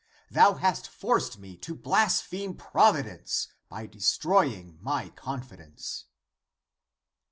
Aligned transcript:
Thou 0.31 0.55
hast 0.55 0.87
forced 0.89 1.37
me 1.37 1.55
to 1.57 1.75
blaspheme 1.75 2.55
Providence 2.55 3.49
by 3.69 3.85
destroying 3.85 4.79
my 4.81 5.09
con 5.09 5.43
fidence." 5.43 6.05